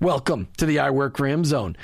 [0.00, 1.74] Welcome to the I Work Him zone.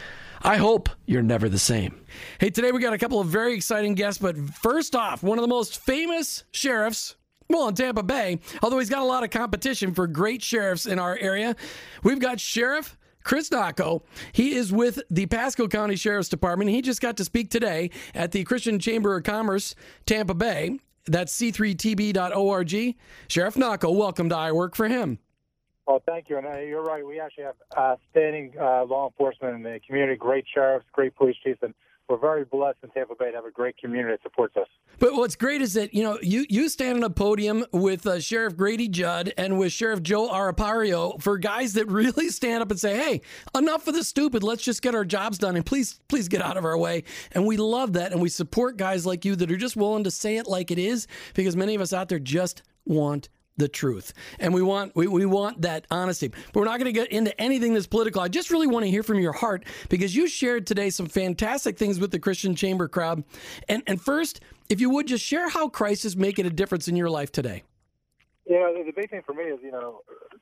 [0.43, 2.05] I hope you're never the same.
[2.39, 5.43] Hey, today we got a couple of very exciting guests, but first off, one of
[5.43, 7.17] the most famous sheriffs
[7.49, 10.99] well, in Tampa Bay, although he's got a lot of competition for great sheriffs in
[10.99, 11.57] our area,
[12.03, 14.03] we've got Sheriff Chris Nocco.
[14.33, 16.71] He is with the Pasco County Sheriff's Department.
[16.71, 19.75] He just got to speak today at the Christian Chamber of Commerce,
[20.07, 20.79] Tampa Bay.
[21.07, 22.97] That's c3tb.org.
[23.29, 25.19] Sheriff Nocco, welcome to I Work for Him.
[25.87, 26.39] Oh, thank you.
[26.39, 27.05] And uh, you're right.
[27.05, 31.37] We actually have uh, standing uh, law enforcement in the community, great sheriffs, great police
[31.43, 31.75] chiefs, and
[32.09, 34.67] we're very blessed in Tampa Bay to have a great community that supports us.
[34.99, 38.21] But what's great is that you know you you stand on a podium with uh,
[38.21, 42.79] Sheriff Grady Judd and with Sheriff Joe Arpaio for guys that really stand up and
[42.79, 43.21] say, "Hey,
[43.57, 44.43] enough of the stupid.
[44.43, 47.47] Let's just get our jobs done and please please get out of our way." And
[47.47, 50.37] we love that, and we support guys like you that are just willing to say
[50.37, 54.13] it like it is because many of us out there just want the truth.
[54.39, 56.29] And we want we, we want that honesty.
[56.29, 58.21] But we're not going to get into anything that's political.
[58.21, 61.79] I just really want to hear from your heart because you shared today some fantastic
[61.79, 63.25] things with the christian chamber crowd.
[63.69, 66.97] And and first if you would just share how christ is making a difference in
[66.97, 67.63] your life today.
[68.47, 70.01] Yeah the big thing for me is you know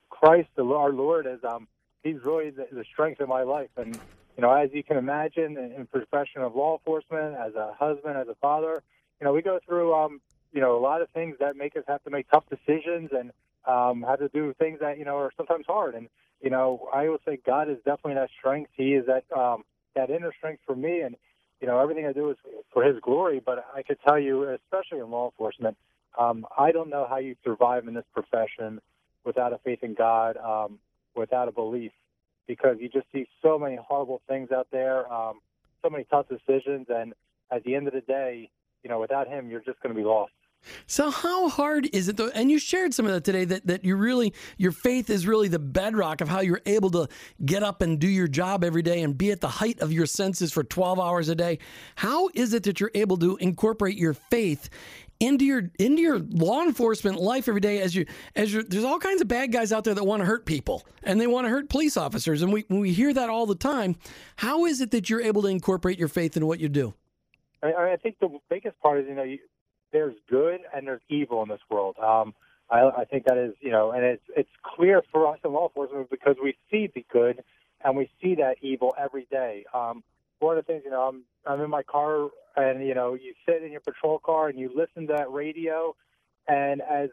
[0.08, 1.66] christ our lord is um
[2.02, 3.70] he's really the, the strength of my life.
[3.76, 3.94] And
[4.36, 8.16] you know as you can imagine in, in profession of law enforcement as a husband
[8.16, 8.82] as a father
[9.20, 10.20] you know we go through um
[10.52, 13.30] you know, a lot of things that make us have to make tough decisions and
[13.66, 15.94] um, have to do things that you know are sometimes hard.
[15.94, 16.08] And
[16.40, 18.70] you know, I always say God is definitely that strength.
[18.74, 21.16] He is that um, that inner strength for me, and
[21.60, 22.36] you know, everything I do is
[22.72, 23.40] for His glory.
[23.44, 25.76] But I could tell you, especially in law enforcement,
[26.18, 28.80] um, I don't know how you survive in this profession
[29.24, 30.78] without a faith in God, um,
[31.14, 31.92] without a belief,
[32.46, 35.40] because you just see so many horrible things out there, um,
[35.82, 37.12] so many tough decisions, and
[37.50, 38.50] at the end of the day,
[38.82, 40.32] you know, without Him, you're just going to be lost.
[40.86, 42.28] So how hard is it though?
[42.28, 45.48] And you shared some of that today that, that you really your faith is really
[45.48, 47.08] the bedrock of how you're able to
[47.44, 50.06] get up and do your job every day and be at the height of your
[50.06, 51.58] senses for 12 hours a day.
[51.96, 54.68] How is it that you're able to incorporate your faith
[55.20, 58.98] into your into your law enforcement life every day as you as you there's all
[58.98, 61.50] kinds of bad guys out there that want to hurt people and they want to
[61.50, 63.96] hurt police officers and we we hear that all the time.
[64.36, 66.94] How is it that you're able to incorporate your faith in what you do?
[67.62, 69.38] I, I think the biggest part is you know you,
[69.92, 71.96] there's good and there's evil in this world.
[71.98, 72.34] Um,
[72.70, 75.68] I, I think that is, you know, and it's it's clear for us in law
[75.68, 77.42] enforcement because we see the good
[77.84, 79.64] and we see that evil every day.
[79.74, 80.02] Um,
[80.38, 83.34] one of the things, you know, I'm I'm in my car and you know you
[83.46, 85.96] sit in your patrol car and you listen to that radio,
[86.46, 87.10] and as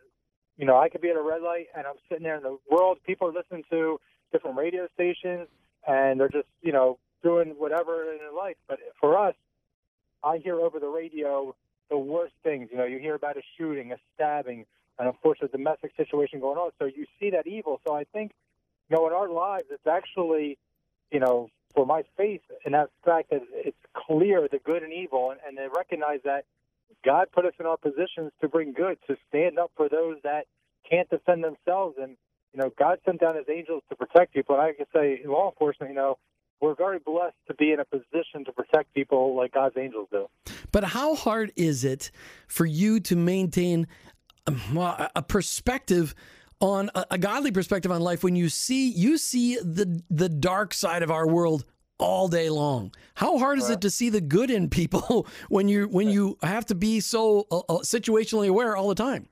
[0.58, 2.58] you know, I could be at a red light and I'm sitting there in the
[2.70, 2.98] world.
[3.06, 4.00] People are listening to
[4.32, 5.48] different radio stations
[5.88, 8.58] and they're just, you know, doing whatever in their life.
[8.68, 9.36] But for us,
[10.24, 11.56] I hear over the radio
[11.90, 12.70] the worst things.
[12.72, 14.66] You know, you hear about a shooting, a stabbing,
[15.00, 16.72] an unfortunate domestic situation going on.
[16.80, 17.80] So you see that evil.
[17.88, 18.32] So I think,
[18.90, 20.58] you know, in our lives, it's actually,
[21.12, 25.32] you know, for my faith in that fact that it's clear the good and evil,
[25.32, 26.46] and, and they recognize that
[27.06, 30.46] God put us in our positions to bring good, to stand up for those that
[30.90, 31.96] can't defend themselves.
[32.02, 32.18] And,
[32.54, 34.56] you know, God sent down his angels to protect people.
[34.56, 36.18] And I can say, law enforcement, you know,
[36.62, 40.28] we're very blessed to be in a position to protect people like God's angels do.
[40.72, 42.12] But how hard is it
[42.48, 43.88] for you to maintain
[44.48, 46.16] um, well, a perspective
[46.60, 50.74] on a, a godly perspective on life when you see you see the the dark
[50.74, 51.66] side of our world
[52.00, 52.94] all day long.
[53.16, 56.66] How hard is it to see the good in people when you when you have
[56.68, 59.28] to be so uh, uh, situationally aware all the time?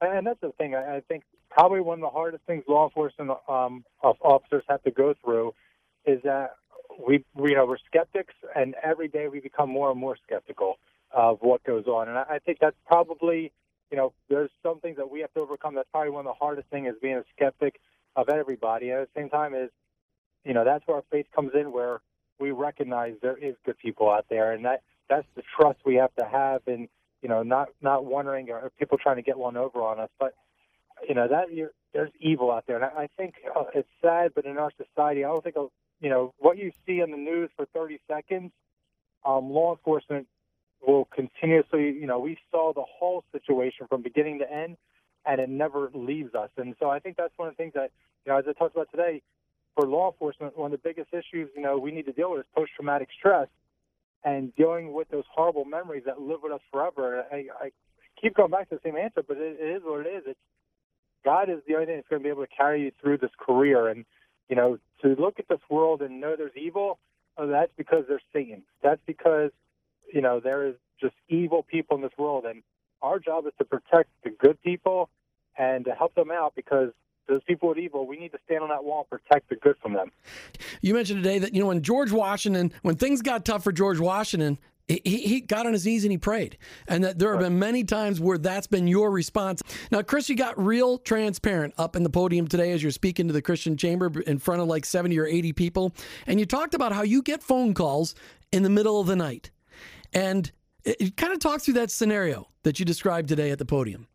[0.00, 0.74] And that's the thing.
[0.74, 4.90] I, I think probably one of the hardest things law enforcement um, officers have to
[4.90, 5.52] go through
[6.10, 6.56] is that
[7.06, 10.78] we, you know, we're skeptics, and every day we become more and more skeptical
[11.12, 12.08] of what goes on.
[12.08, 13.52] And I, I think that's probably,
[13.90, 15.74] you know, there's some things that we have to overcome.
[15.74, 17.80] That's probably one of the hardest things is being a skeptic
[18.16, 18.90] of everybody.
[18.90, 19.70] And at the same time, is
[20.44, 22.00] you know, that's where our faith comes in, where
[22.38, 26.14] we recognize there is good people out there, and that that's the trust we have
[26.16, 26.88] to have, and
[27.22, 30.34] you know, not not wondering or people trying to get one over on us, but
[31.08, 34.32] you know that you're, there's evil out there, and I, I think uh, it's sad,
[34.34, 35.56] but in our society, I don't think
[36.00, 38.52] you know what you see in the news for 30 seconds.
[39.24, 40.26] Um, law enforcement
[40.86, 44.76] will continuously, you know, we saw the whole situation from beginning to end,
[45.26, 46.50] and it never leaves us.
[46.56, 47.90] And so I think that's one of the things that,
[48.24, 49.22] you know, as I talked about today,
[49.74, 52.40] for law enforcement, one of the biggest issues you know we need to deal with
[52.40, 53.48] is post traumatic stress
[54.24, 57.24] and dealing with those horrible memories that live with us forever.
[57.32, 57.70] I, I
[58.20, 60.22] keep going back to the same answer, but it, it is what it is.
[60.26, 60.40] It's
[61.24, 63.30] God is the only thing that's going to be able to carry you through this
[63.38, 64.04] career, and
[64.50, 66.98] you know to look at this world and know there's evil.
[67.38, 68.62] Oh, that's because there's Satan.
[68.82, 69.50] That's because
[70.12, 72.62] you know there is just evil people in this world, and
[73.00, 75.08] our job is to protect the good people
[75.56, 76.90] and to help them out because
[77.28, 79.76] those people with evil, we need to stand on that wall and protect the good
[79.80, 80.10] from them.
[80.80, 84.00] You mentioned today that, you know, when George Washington, when things got tough for George
[84.00, 84.58] Washington,
[85.04, 86.58] he, he got on his knees and he prayed.
[86.88, 89.62] And that there have been many times where that's been your response.
[89.92, 93.32] Now, Chris, you got real transparent up in the podium today as you're speaking to
[93.32, 95.94] the Christian Chamber in front of like 70 or 80 people.
[96.26, 98.14] And you talked about how you get phone calls
[98.50, 99.50] in the middle of the night.
[100.12, 100.50] And
[100.84, 104.08] it, it kind of talk through that scenario that you described today at the podium.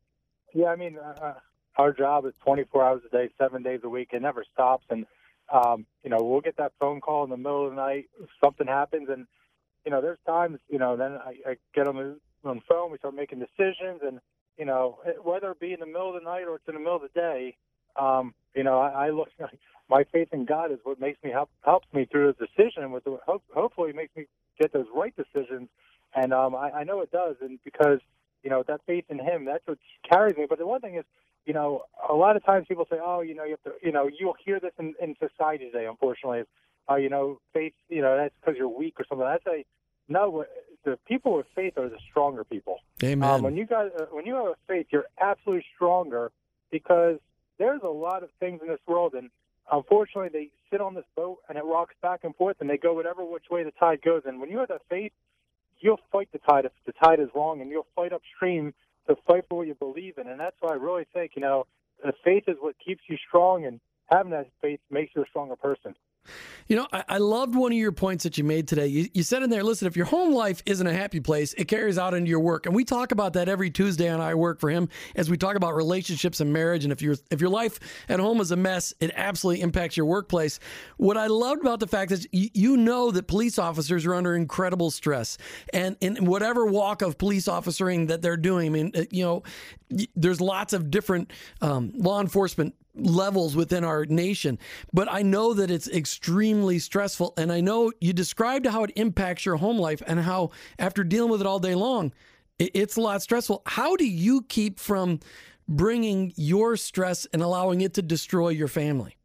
[0.53, 1.33] Yeah, I mean, uh, uh
[1.77, 4.09] our job is 24 hours a day, seven days a week.
[4.13, 4.85] It never stops.
[4.89, 5.05] And,
[5.53, 8.05] um, you know, we'll get that phone call in the middle of the night.
[8.41, 9.09] Something happens.
[9.09, 9.27] And,
[9.85, 12.91] you know, there's times, you know, then I, I get on the, on the phone,
[12.91, 14.01] we start making decisions.
[14.05, 14.19] And,
[14.57, 16.79] you know, whether it be in the middle of the night or it's in the
[16.79, 17.55] middle of the day,
[17.99, 19.29] um, you know, I, I look,
[19.89, 22.91] my faith in God is what makes me help, helps me through the decision.
[22.91, 24.25] With hope, hopefully makes me
[24.59, 25.69] get those right decisions.
[26.15, 27.35] And um, I, I know it does.
[27.41, 27.99] And because,
[28.43, 29.77] you know, that faith in Him, that's what
[30.09, 30.45] carries me.
[30.49, 31.05] But the one thing is,
[31.45, 33.91] you know, a lot of times people say, oh, you know, you have to, you
[33.91, 36.43] know, you'll hear this in, in society today, unfortunately,
[36.87, 39.25] oh, you know, faith, you know, that's because you're weak or something.
[39.25, 39.65] I say,
[40.07, 40.45] no,
[40.83, 42.77] the people with faith are the stronger people.
[43.03, 43.27] Amen.
[43.27, 46.31] Um, when you guys, uh, when you have a faith, you're absolutely stronger
[46.71, 47.17] because
[47.57, 49.29] there's a lot of things in this world, and
[49.71, 52.93] unfortunately, they sit on this boat and it rocks back and forth, and they go
[52.93, 54.23] whatever which way the tide goes.
[54.25, 55.11] And when you have that faith,
[55.79, 58.73] you'll fight the tide if the tide is wrong, and you'll fight upstream
[59.07, 60.27] to fight for what you believe in.
[60.27, 61.65] And that's why I really think, you know,
[62.03, 63.79] the faith is what keeps you strong, and
[64.11, 65.95] having that faith makes you a stronger person.
[66.67, 68.87] You know, I, I, loved one of your points that you made today.
[68.87, 71.65] You, you, said in there, listen, if your home life isn't a happy place, it
[71.65, 72.65] carries out into your work.
[72.65, 75.55] And we talk about that every Tuesday on I Work for Him as we talk
[75.55, 76.83] about relationships and marriage.
[76.83, 77.79] And if your if your life
[78.09, 80.59] at home is a mess, it absolutely impacts your workplace.
[80.97, 84.35] What I loved about the fact is you, you know that police officers are under
[84.35, 85.37] incredible stress.
[85.71, 89.43] And in whatever walk of police officering that they're doing, I mean, uh, you know,
[90.15, 94.57] there's lots of different um, law enforcement levels within our nation.
[94.93, 97.33] But I know that it's extremely stressful.
[97.37, 101.31] And I know you described how it impacts your home life and how, after dealing
[101.31, 102.13] with it all day long,
[102.57, 103.61] it's a lot stressful.
[103.65, 105.19] How do you keep from
[105.67, 109.17] bringing your stress and allowing it to destroy your family?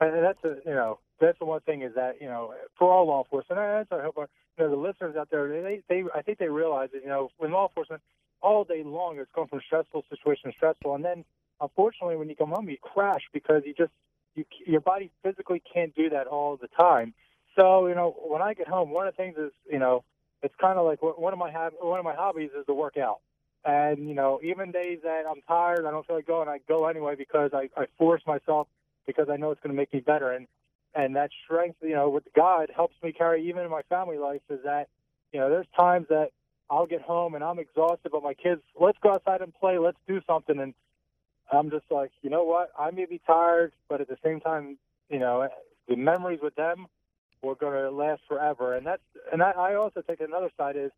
[0.00, 3.06] And that's a, you know that's the one thing is that you know for all
[3.06, 6.22] law enforcement, that's I hope our, you know the listeners out there they they I
[6.22, 8.00] think they realize that you know when law enforcement
[8.40, 11.24] all day long it's going from stressful situation to stressful, and then
[11.60, 13.92] unfortunately, when you come home, you crash because you just
[14.34, 17.14] you, your body physically can't do that all the time.
[17.56, 20.04] So you know, when I get home, one of the things is you know,
[20.42, 21.50] it's kind of like one of my
[21.80, 23.20] one of my hobbies is to work out.
[23.64, 26.86] And you know, even days that I'm tired, I don't feel like going, I go
[26.86, 28.68] anyway because I, I force myself
[29.06, 30.32] because I know it's going to make me better.
[30.32, 30.46] And
[30.94, 34.40] and that strength, you know, with God helps me carry even in my family life.
[34.48, 34.88] Is that
[35.32, 36.30] you know, there's times that
[36.70, 39.98] I'll get home and I'm exhausted, but my kids, let's go outside and play, let's
[40.06, 40.72] do something, and
[41.52, 42.70] I'm just like, you know what?
[42.78, 44.78] I may be tired, but at the same time,
[45.08, 45.48] you know,
[45.88, 46.86] the memories with them
[47.42, 48.76] were going to last forever.
[48.76, 49.02] And that's
[49.32, 50.92] and I, I also think another side is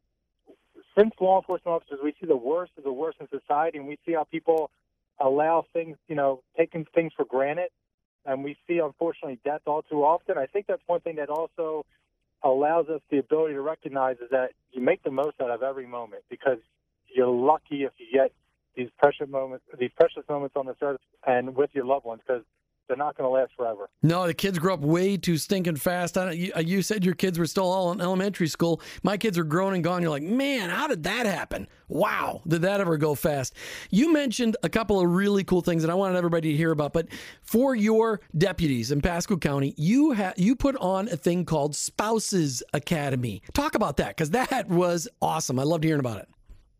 [0.99, 3.99] since law enforcement officers, we see the worst of the worst in society, and we
[4.05, 4.71] see how people
[5.19, 7.71] allow things, you know, taking things for granted,
[8.27, 10.37] and we see unfortunately death all too often.
[10.37, 11.87] I think that's one thing that also
[12.43, 15.87] allows us the ability to recognize is that you make the most out of every
[15.87, 16.59] moment because
[17.15, 18.33] you're lucky if you get
[18.77, 22.43] these precious moments, these precious moments on this earth, and with your loved ones because
[22.89, 23.89] they're not going to last forever.
[24.03, 26.17] No, the kids grow up way too stinking fast.
[26.17, 28.81] You, you, said your kids were still all in elementary school.
[29.03, 30.03] My kids are grown and gone.
[30.03, 31.69] You're like, man, how did that happen?
[31.89, 33.55] Wow, did that ever go fast?
[33.91, 36.93] You mentioned a couple of really cool things that I wanted everybody to hear about.
[36.93, 37.09] But
[37.43, 42.63] for your deputies in Pasco County, you ha- you put on a thing called Spouses
[42.75, 43.43] Academy.
[43.55, 45.59] Talk about that because that was awesome.
[45.59, 46.29] I loved hearing about it.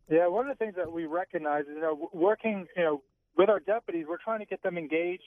[0.09, 3.01] Yeah, one of the things that we recognize is, you know, working, you know,
[3.37, 5.23] with our deputies, we're trying to get them engaged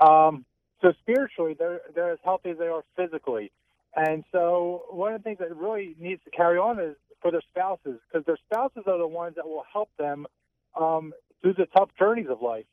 [0.00, 0.44] um,
[0.82, 3.52] so spiritually, they're they're as healthy as they are physically,
[3.96, 7.42] and so one of the things that really needs to carry on is for their
[7.52, 10.26] spouses, because their spouses are the ones that will help them
[10.78, 12.66] um, through the tough journeys of life.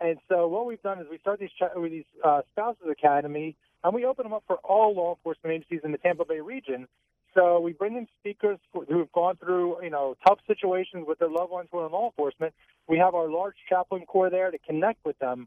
[0.00, 3.92] And so what we've done is we start these with these uh, spouses academy, and
[3.92, 6.86] we open them up for all law enforcement agencies in the Tampa Bay region.
[7.34, 11.28] So we bring in speakers who have gone through, you know, tough situations with their
[11.28, 12.54] loved ones who are in law enforcement.
[12.88, 15.46] We have our large chaplain corps there to connect with them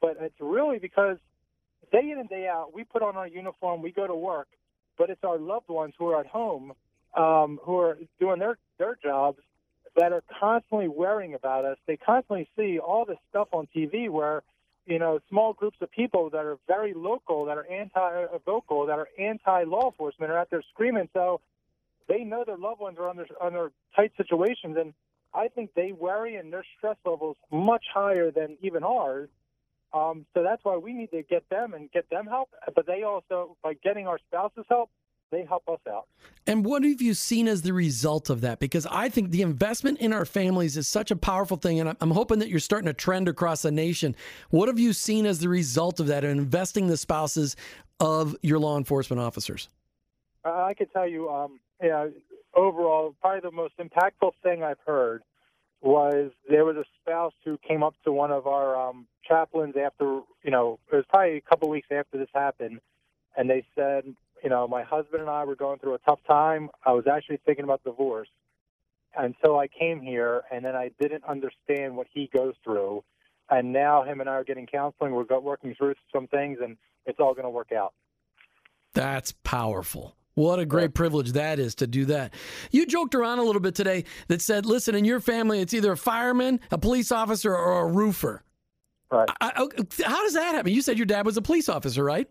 [0.00, 1.16] but it's really because
[1.92, 4.48] day in and day out, we put on our uniform, we go to work,
[4.96, 6.72] but it's our loved ones who are at home,
[7.16, 9.38] um, who are doing their their jobs,
[9.96, 11.78] that are constantly worrying about us.
[11.86, 14.42] They constantly see all this stuff on TV where,
[14.88, 19.08] you know, small groups of people that are very local, that are anti-vocal, that are
[19.18, 21.08] anti-law enforcement, are out there screaming.
[21.12, 21.40] So
[22.08, 24.94] they know their loved ones are under under tight situations, and
[25.34, 29.28] I think they worry and their stress levels much higher than even ours.
[29.92, 32.50] Um, so that's why we need to get them and get them help.
[32.74, 34.90] But they also, by getting our spouses help,
[35.30, 36.06] they help us out.
[36.46, 38.58] And what have you seen as the result of that?
[38.58, 42.10] Because I think the investment in our families is such a powerful thing, and I'm
[42.10, 44.16] hoping that you're starting a trend across the nation.
[44.50, 47.56] What have you seen as the result of that, in investing the spouses
[48.00, 49.68] of your law enforcement officers?
[50.44, 52.06] Uh, I could tell you, um, yeah,
[52.54, 55.22] overall, probably the most impactful thing I've heard
[55.80, 60.20] was there was a spouse who came up to one of our um, chaplains after,
[60.42, 62.80] you know, it was probably a couple weeks after this happened,
[63.36, 64.04] and they said,
[64.42, 66.70] you know, my husband and I were going through a tough time.
[66.84, 68.28] I was actually thinking about divorce
[69.16, 73.02] until I came here, and then I didn't understand what he goes through.
[73.50, 75.12] And now him and I are getting counseling.
[75.12, 76.76] We're working through some things, and
[77.06, 77.94] it's all going to work out.
[78.94, 80.14] That's powerful.
[80.34, 82.32] What a great privilege that is to do that.
[82.70, 85.92] You joked around a little bit today that said, listen, in your family, it's either
[85.92, 88.44] a fireman, a police officer, or a roofer.
[89.10, 89.28] Right.
[89.40, 90.72] I, I, how does that happen?
[90.72, 92.28] You said your dad was a police officer, right?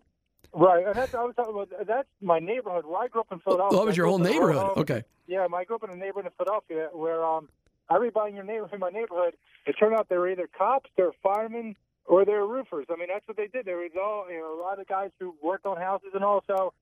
[0.52, 1.86] Right, and that's I was talking about.
[1.86, 3.78] That's my neighborhood where I grew up in Philadelphia.
[3.78, 4.78] Oh, that was your whole neighborhood.
[4.78, 5.04] okay.
[5.26, 7.48] Yeah, I grew up in a neighborhood in Philadelphia where um,
[7.90, 9.34] everybody in your neighborhood, in my neighborhood,
[9.66, 11.76] it turned out they were either cops, they're firemen,
[12.06, 12.86] or they're roofers.
[12.90, 13.66] I mean, that's what they did.
[13.66, 16.42] There was all you know, a lot of guys who worked on houses and all.
[16.46, 16.72] So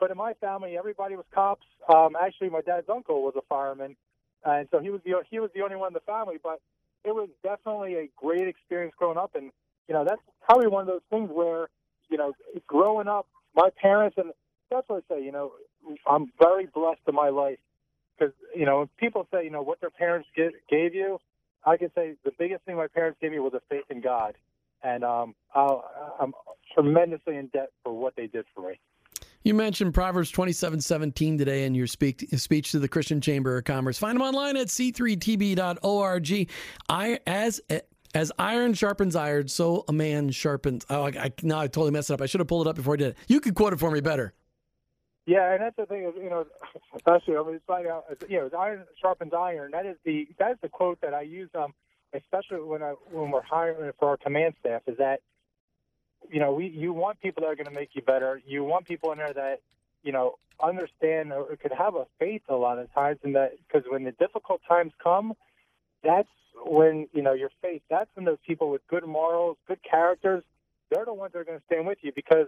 [0.00, 1.66] but in my family, everybody was cops.
[1.88, 3.96] Um, actually, my dad's uncle was a fireman,
[4.44, 6.36] and so he was the he was the only one in the family.
[6.42, 6.60] But
[7.04, 9.50] it was definitely a great experience growing up, and
[9.88, 11.68] you know that's probably one of those things where
[12.10, 12.32] you know
[12.66, 14.32] growing up, my parents and
[14.70, 15.24] that's what I say.
[15.24, 15.52] You know,
[16.06, 17.58] I'm very blessed in my life
[18.18, 21.18] because you know people say you know what their parents get, gave you.
[21.64, 24.34] I can say the biggest thing my parents gave me was a faith in God,
[24.82, 25.84] and um, I'll,
[26.20, 26.32] I'm
[26.74, 28.78] tremendously in debt for what they did for me.
[29.42, 33.64] You mentioned Proverbs 27 17 today in your speak, speech to the Christian Chamber of
[33.64, 33.98] Commerce.
[33.98, 36.48] Find them online at c3tb.org.
[36.88, 37.60] I, as
[38.14, 40.86] as iron sharpens iron, so a man sharpens.
[40.88, 42.20] Oh, I, I, now I totally messed it up.
[42.20, 43.16] I should have pulled it up before I did it.
[43.28, 44.32] You could quote it for me better.
[45.26, 46.12] Yeah, and that's the thing.
[46.16, 46.46] You know,
[46.94, 49.70] especially I mean, it's like, uh, you know, iron sharpens iron.
[49.72, 51.72] That is the that is the quote that I use, um,
[52.12, 54.82] especially when I when we're hiring for our command staff.
[54.86, 55.20] Is that
[56.30, 58.40] you know, we you want people that are going to make you better.
[58.46, 59.60] You want people in there that
[60.02, 63.88] you know understand or could have a faith a lot of times, and that because
[63.90, 65.32] when the difficult times come,
[66.04, 66.28] that's
[66.66, 67.82] when you know your faith.
[67.90, 70.44] That's when those people with good morals, good characters,
[70.90, 72.12] they're the ones that are going to stand with you.
[72.14, 72.46] Because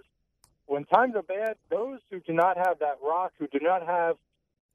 [0.66, 4.16] when times are bad, those who do not have that rock, who do not have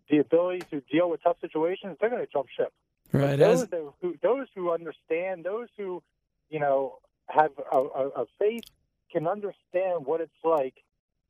[0.09, 2.73] the ability to deal with tough situations, they're going to jump ship.
[3.11, 3.37] Right.
[3.37, 3.69] Those, As,
[4.01, 6.01] who, those who understand, those who,
[6.49, 6.97] you know,
[7.27, 8.63] have a, a, a faith
[9.11, 10.75] can understand what it's like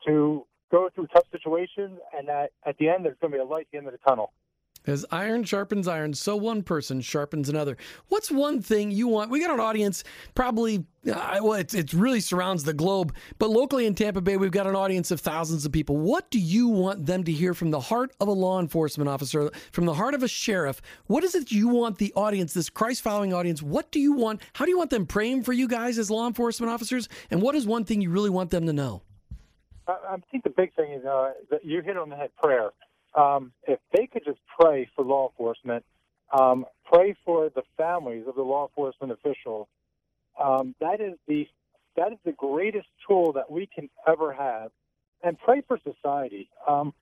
[0.06, 3.46] to go through tough situations and that at the end there's going to be a
[3.46, 4.32] light at the end of the tunnel.
[4.88, 7.78] As iron sharpens iron, so one person sharpens another.
[8.08, 9.30] What's one thing you want?
[9.30, 13.86] We got an audience, probably, uh, well, it, it really surrounds the globe, but locally
[13.86, 15.98] in Tampa Bay, we've got an audience of thousands of people.
[15.98, 19.52] What do you want them to hear from the heart of a law enforcement officer,
[19.72, 20.82] from the heart of a sheriff?
[21.06, 24.42] What is it you want the audience, this Christ following audience, what do you want?
[24.54, 27.08] How do you want them praying for you guys as law enforcement officers?
[27.30, 29.04] And what is one thing you really want them to know?
[29.88, 32.72] I, I think the big thing is uh, that you hit on the head prayer.
[33.14, 35.84] Um, if they could just pray for law enforcement,
[36.38, 39.68] um, pray for the families of the law enforcement officials,
[40.42, 41.48] um, that is the
[41.98, 44.72] that is the greatest tool that we can ever have,
[45.24, 46.94] and pray for society um,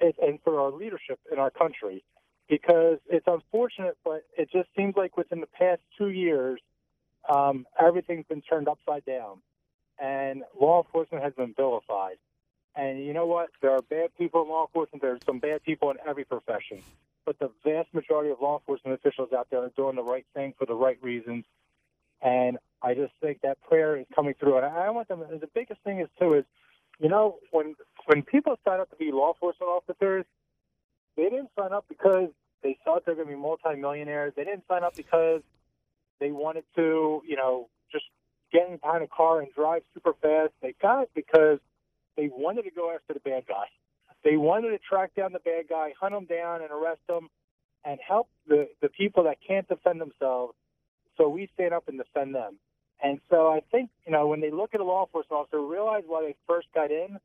[0.00, 2.04] and, and for our leadership in our country,
[2.48, 6.60] because it's unfortunate, but it just seems like within the past two years,
[7.28, 9.38] um, everything's been turned upside down,
[9.98, 12.16] and law enforcement has been vilified.
[12.78, 13.48] And you know what?
[13.60, 15.02] There are bad people in law enforcement.
[15.02, 16.80] There's some bad people in every profession.
[17.26, 20.54] But the vast majority of law enforcement officials out there are doing the right thing
[20.56, 21.44] for the right reasons.
[22.22, 24.58] And I just think that prayer is coming through.
[24.58, 25.24] And I want them.
[25.28, 26.44] The biggest thing is too is,
[27.00, 27.74] you know, when
[28.06, 30.24] when people sign up to be law enforcement officers,
[31.16, 32.28] they didn't sign up because
[32.62, 34.34] they thought they're going to be multimillionaires.
[34.36, 35.42] They didn't sign up because
[36.20, 38.04] they wanted to, you know, just
[38.52, 40.52] get in behind a car and drive super fast.
[40.62, 41.58] They got it because
[42.18, 43.66] they wanted to go after the bad guy.
[44.24, 47.28] They wanted to track down the bad guy, hunt him down, and arrest him,
[47.84, 50.54] and help the the people that can't defend themselves.
[51.16, 52.58] So we stand up and defend them.
[53.02, 56.02] And so I think you know when they look at a law enforcement officer, realize
[56.06, 57.18] why they first got in.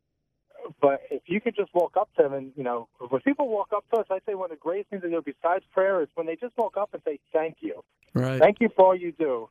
[0.80, 3.70] But if you could just walk up to them and you know, when people walk
[3.76, 6.08] up to us, I say one of the greatest things they do besides prayer is
[6.14, 7.84] when they just walk up and say thank you,
[8.14, 8.40] Right.
[8.40, 9.50] thank you for all you do.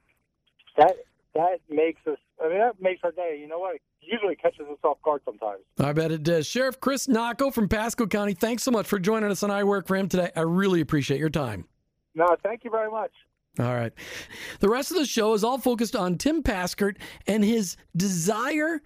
[0.77, 0.95] That
[1.35, 2.19] that makes us.
[2.43, 3.39] I mean, that makes our day.
[3.41, 3.77] You know what?
[3.77, 5.61] It usually catches us off guard sometimes.
[5.79, 6.47] I bet it does.
[6.47, 9.87] Sheriff Chris Nocco from Pasco County, thanks so much for joining us on I Work
[9.87, 10.31] for Him today.
[10.35, 11.67] I really appreciate your time.
[12.15, 13.13] No, thank you very much.
[13.59, 13.93] All right.
[14.61, 18.81] The rest of the show is all focused on Tim Paskert and his desire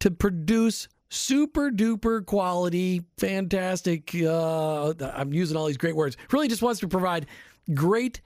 [0.00, 4.14] to produce super duper quality, fantastic.
[4.14, 6.16] Uh, I'm using all these great words.
[6.30, 7.26] Really just wants to provide
[7.74, 8.20] great.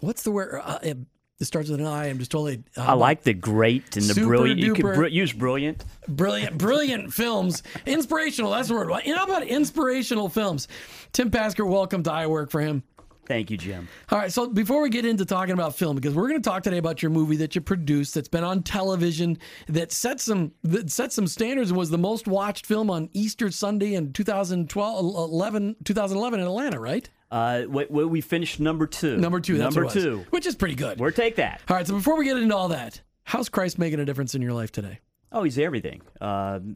[0.00, 0.60] What's the word?
[0.62, 0.94] Uh,
[1.40, 2.06] it starts with an I.
[2.06, 2.62] I'm just totally.
[2.76, 4.60] Uh, I like the great and the brilliant.
[4.60, 5.84] You can duper- br- use brilliant.
[6.06, 7.62] brilliant, brilliant films.
[7.86, 8.50] Inspirational.
[8.52, 8.90] That's the word.
[9.06, 10.68] You know about inspirational films?
[11.12, 12.82] Tim Paskert, welcome to I Work for Him.
[13.26, 13.86] Thank you, Jim.
[14.10, 16.64] All right, so before we get into talking about film, because we're going to talk
[16.64, 20.90] today about your movie that you produced, that's been on television, that set some that
[20.90, 25.76] set some standards and was the most watched film on Easter Sunday in 2012, 11,
[25.84, 27.08] 2011 in Atlanta, right?
[27.30, 29.16] Uh, we, we we finished number two.
[29.16, 30.24] Number two, that's number two.
[30.30, 30.98] which is pretty good.
[30.98, 31.60] We'll take that.
[31.68, 34.42] All right, so before we get into all that, how's Christ making a difference in
[34.42, 34.98] your life today?
[35.32, 36.02] Oh, he's everything.
[36.20, 36.24] Uh,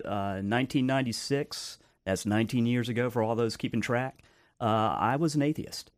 [0.04, 1.78] uh, 1996.
[2.06, 3.10] That's 19 years ago.
[3.10, 4.22] For all those keeping track,
[4.60, 4.64] uh,
[4.98, 5.90] I was an atheist,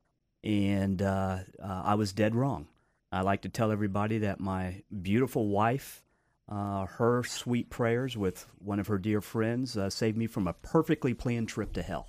[0.45, 2.69] and uh, uh, I was dead wrong.
[3.13, 6.03] I like to tell everybody that my beautiful wife,
[6.49, 10.53] uh, her sweet prayers with one of her dear friends, uh, saved me from a
[10.55, 12.09] perfectly planned trip to hell.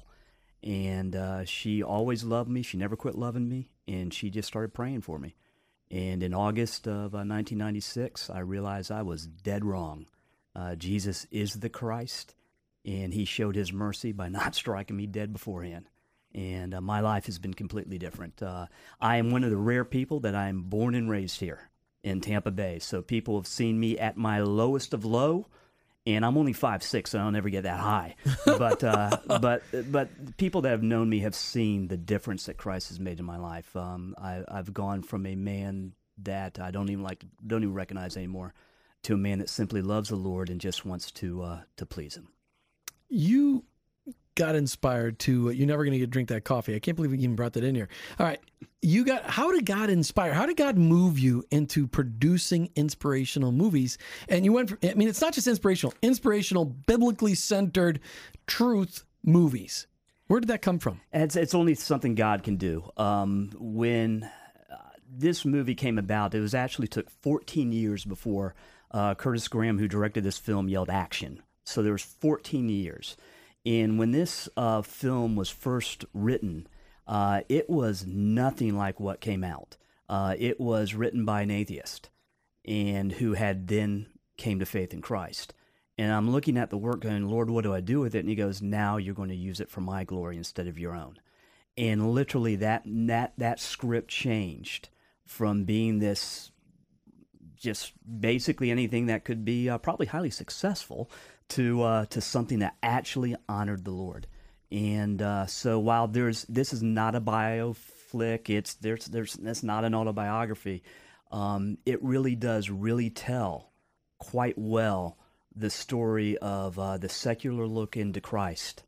[0.64, 2.62] And uh, she always loved me.
[2.62, 5.36] She never quit loving me, and she just started praying for me.
[5.90, 10.08] And in August of uh, 1996, I realized I was dead wrong.
[10.56, 12.36] Uh, Jesus is the Christ,
[12.84, 15.90] and He showed His mercy by not striking me dead beforehand.
[16.34, 18.42] And uh, my life has been completely different.
[18.42, 18.68] Uh,
[19.00, 21.70] I am one of the rare people that I am born and raised here
[22.04, 22.80] in Tampa Bay.
[22.80, 25.48] So people have seen me at my lowest of low,
[26.16, 28.16] and I'm only five six, so I'll never get that high.
[28.46, 32.90] But uh, but but people that have known me have seen the difference that Christ
[32.90, 33.76] has made in my life.
[33.76, 35.94] Um, I, I've gone from a man
[36.24, 38.54] that I don't even like don't even recognize anymore
[39.04, 42.16] to a man that simply loves the Lord and just wants to uh, to please
[42.16, 42.30] Him.
[43.10, 43.66] You
[44.38, 45.50] got inspired to.
[45.50, 46.76] You're never going to Get drink that coffee.
[46.76, 47.90] I can't believe you even brought that in here.
[48.20, 48.40] All right,
[48.82, 49.30] you got.
[49.30, 50.34] How did God inspire?
[50.34, 53.98] How did God move you into producing inspirational movies?
[54.30, 54.70] And you went.
[54.70, 55.94] From, I mean, it's not just inspirational.
[56.02, 58.00] Inspirational, biblically centered,
[58.46, 59.88] truth movies.
[60.28, 61.02] Where did that come from?
[61.14, 62.90] It's, it's only something God can do.
[62.98, 64.24] Um, when
[64.70, 64.76] uh,
[65.10, 68.54] this movie came about, it was actually took 14 years before
[68.92, 71.42] uh, Curtis Graham, who directed this film, yelled action.
[71.64, 73.16] So there was 14 years.
[73.68, 76.68] And when this uh, film was first written,
[77.08, 79.78] uh, it was nothing like what came out.
[80.10, 82.10] Uh, it was written by an atheist,
[82.66, 85.54] and who had then came to faith in Christ.
[85.98, 88.20] And I'm looking at the work going, Lord, what do I do with it?
[88.22, 90.96] And he goes, Now you're going to use it for my glory instead of your
[90.96, 91.20] own.
[91.78, 94.90] and literally that that that script changed
[95.26, 96.52] from being this
[97.56, 101.10] just basically anything that could be uh, probably highly successful
[101.50, 104.28] to uh, to something that actually honored the Lord.
[104.72, 109.86] And uh, so while there's this is not a bioflick, it's there's there's that's not
[109.86, 110.84] an autobiography.
[111.32, 113.72] Um, it really does really tell
[114.18, 115.18] quite well
[115.56, 118.84] the story of uh, the secular look into Christ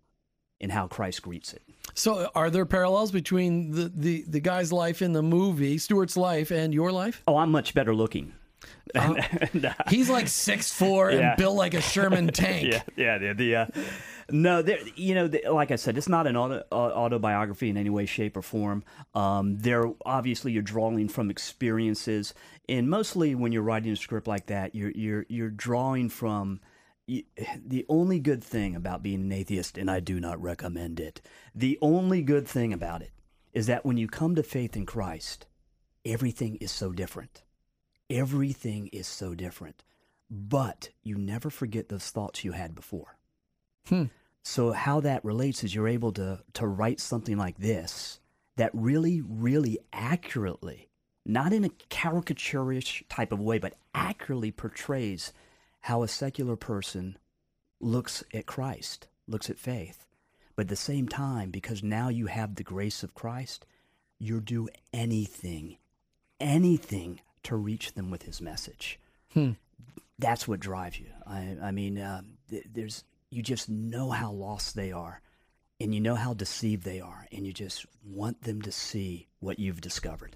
[0.61, 1.63] and how Christ greets it.
[1.93, 6.51] So, are there parallels between the, the, the guy's life in the movie, Stuart's life,
[6.51, 7.23] and your life?
[7.27, 8.33] Oh, I'm much better looking.
[8.95, 9.13] Uh,
[9.87, 12.73] he's like six four and built like a Sherman tank.
[12.73, 13.65] yeah, yeah, the, the uh,
[14.31, 17.77] no, there, you know, the, like I said, it's not an auto, uh, autobiography in
[17.77, 18.83] any way, shape, or form.
[19.13, 22.33] Um, there, obviously, you're drawing from experiences,
[22.67, 26.59] and mostly when you're writing a script like that, you're you're you're drawing from.
[27.07, 31.21] The only good thing about being an atheist, and I do not recommend it,
[31.55, 33.09] the only good thing about it
[33.51, 35.47] is that when you come to faith in Christ,
[36.05, 37.41] everything is so different.
[38.09, 39.83] Everything is so different.
[40.29, 43.17] But you never forget those thoughts you had before.
[43.87, 44.05] Hmm.
[44.43, 48.19] So how that relates is you're able to to write something like this
[48.55, 50.89] that really, really accurately,
[51.25, 55.31] not in a caricaturish type of way, but accurately portrays
[55.81, 57.17] how a secular person
[57.79, 60.05] looks at Christ, looks at faith.
[60.55, 63.65] But at the same time, because now you have the grace of Christ,
[64.19, 65.77] you'll do anything,
[66.41, 68.99] anything to reach them with his message.
[69.33, 69.51] Hmm.
[70.17, 71.07] That's what drives you.
[71.25, 75.21] I, I mean, uh, th- there's you just know how lost they are,
[75.79, 79.59] and you know how deceived they are, and you just want them to see what
[79.59, 80.35] you've discovered.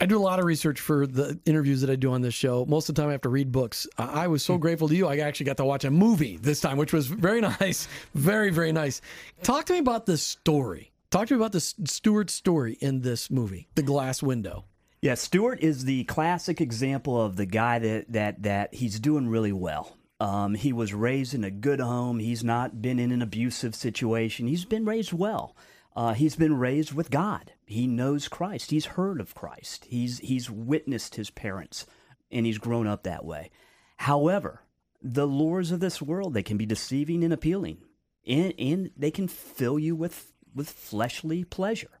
[0.00, 2.64] I do a lot of research for the interviews that I do on this show.
[2.66, 3.86] Most of the time, I have to read books.
[3.96, 5.06] I was so grateful to you.
[5.06, 7.86] I actually got to watch a movie this time, which was very nice.
[8.14, 9.00] Very, very nice.
[9.44, 10.90] Talk to me about the story.
[11.10, 14.64] Talk to me about the Stewart story in this movie, The Glass Window.
[15.02, 19.52] Yeah, Stewart is the classic example of the guy that that that he's doing really
[19.52, 19.96] well.
[20.20, 22.20] Um, he was raised in a good home.
[22.20, 24.46] He's not been in an abusive situation.
[24.46, 25.56] He's been raised well.
[25.96, 27.52] Uh, he's been raised with God.
[27.66, 28.70] He knows Christ.
[28.70, 29.86] He's heard of Christ.
[29.86, 31.84] He's he's witnessed his parents,
[32.30, 33.50] and he's grown up that way.
[33.96, 34.62] However,
[35.02, 37.78] the lures of this world they can be deceiving and appealing,
[38.24, 41.98] and, and they can fill you with with fleshly pleasure.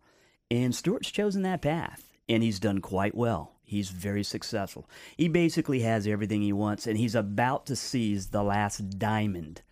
[0.52, 3.52] And Stewart's chosen that path, and he's done quite well.
[3.62, 4.88] He's very successful.
[5.16, 9.62] He basically has everything he wants, and he's about to seize the last diamond,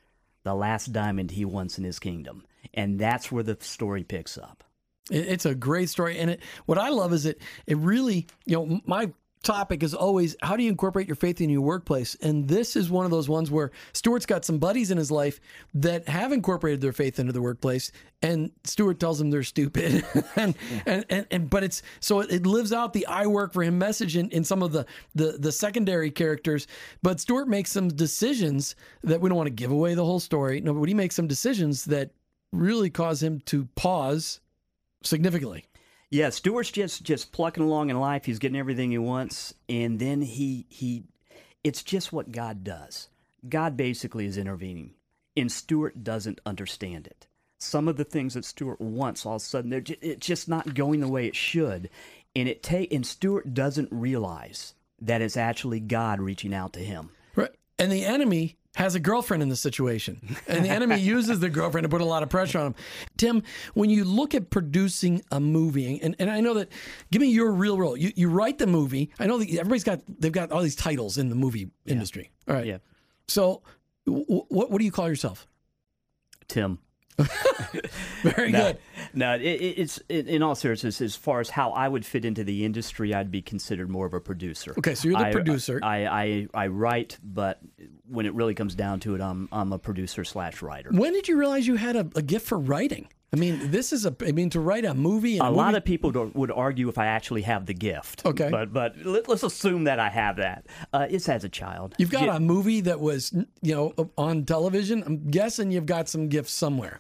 [0.43, 2.45] the last diamond he wants in his kingdom.
[2.73, 4.65] And that's where the story picks up.
[5.11, 7.41] It's a great story, and it, what I love is it.
[7.67, 9.11] It really, you know, my
[9.43, 12.91] topic is always how do you incorporate your faith in your workplace, and this is
[12.91, 15.41] one of those ones where Stuart's got some buddies in his life
[15.75, 17.91] that have incorporated their faith into the workplace,
[18.23, 20.05] and Stuart tells them they're stupid,
[20.37, 20.55] and,
[20.87, 23.79] and, and and but it's so it, it lives out the I work for him
[23.79, 26.67] message in, in some of the, the the secondary characters,
[27.03, 30.61] but Stuart makes some decisions that we don't want to give away the whole story.
[30.61, 32.11] No, but he makes some decisions that
[32.53, 34.41] really cause him to pause
[35.03, 35.65] significantly.
[36.11, 38.25] Yeah, Stewart's just just plucking along in life.
[38.25, 41.05] He's getting everything he wants, and then he he,
[41.63, 43.09] it's just what God does.
[43.49, 44.95] God basically is intervening,
[45.37, 47.29] and Stewart doesn't understand it.
[47.59, 50.49] Some of the things that Stewart wants, all of a sudden, they're ju- it's just
[50.49, 51.89] not going the way it should,
[52.35, 57.11] and it take and Stewart doesn't realize that it's actually God reaching out to him.
[57.37, 57.51] Right.
[57.79, 60.37] And the enemy has a girlfriend in the situation.
[60.47, 62.75] And the enemy uses the girlfriend to put a lot of pressure on him.
[63.17, 63.43] Tim,
[63.75, 66.69] when you look at producing a movie, and, and I know that,
[67.11, 67.97] give me your real role.
[67.97, 69.11] You, you write the movie.
[69.19, 72.31] I know that everybody's got, they've got all these titles in the movie industry.
[72.49, 72.67] All right.
[72.67, 72.79] Yeah.
[73.27, 73.63] So
[74.07, 75.49] w- what, what do you call yourself?
[76.47, 76.79] Tim.
[78.23, 78.79] Very No, good.
[79.15, 82.25] no it, it- it's it, in all seriousness, as far as how I would fit
[82.25, 84.75] into the industry, I'd be considered more of a producer.
[84.79, 85.81] Okay, so you're the I- producer.
[85.83, 87.61] I, I I write, but
[88.09, 90.91] when it really comes down to it, I'm I'm a producer slash writer.
[90.93, 93.09] When did you realize you had a, a gift for writing?
[93.33, 95.35] I mean, this is a, I mean, to write a movie.
[95.39, 98.27] And A movie, lot of people would argue if I actually have the gift.
[98.27, 98.49] Okay.
[98.51, 100.67] but but let, us assume that I have that.
[100.93, 101.95] Uh, it's as a child.
[101.97, 102.35] You've got Yeah.
[102.37, 105.05] a movie that was, you know, on television.
[105.07, 106.99] I'm guessing you've got some gifts somewhere.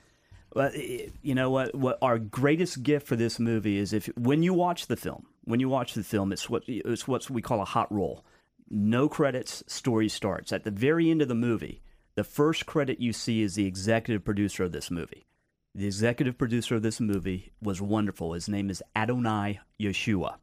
[0.54, 1.74] You know what?
[1.74, 5.60] What our greatest gift for this movie is if when you watch the film, when
[5.60, 8.24] you watch the film, it's what it's what we call a hot roll.
[8.68, 11.82] No credits, story starts at the very end of the movie.
[12.14, 15.26] The first credit you see is the executive producer of this movie.
[15.74, 18.32] The executive producer of this movie was wonderful.
[18.32, 20.36] His name is Adonai Yeshua.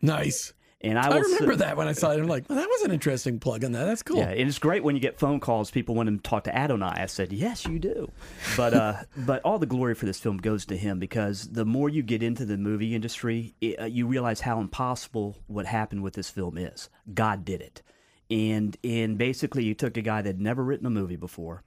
[0.00, 0.52] Nice.
[0.84, 2.18] And I, I remember sit- that when I saw it.
[2.18, 3.84] I'm like, well, that was an interesting plug on that.
[3.84, 4.16] That's cool.
[4.16, 5.70] Yeah, and it's great when you get phone calls.
[5.70, 6.94] People want to talk to Adonai.
[6.96, 8.10] I said, yes, you do.
[8.56, 11.88] But uh, but all the glory for this film goes to him because the more
[11.88, 16.14] you get into the movie industry, it, uh, you realize how impossible what happened with
[16.14, 16.88] this film is.
[17.14, 17.82] God did it,
[18.28, 21.62] and and basically, you took a guy that had never written a movie before.